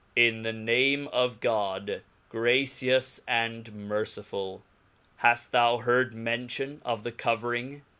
[0.15, 4.63] IN the name of Cod, gracious and merciful.
[5.17, 7.83] Haft thou •*heard mention of the covering